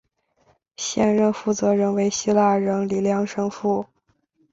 [0.77, 3.85] 现任负责人为希腊人李亮神父。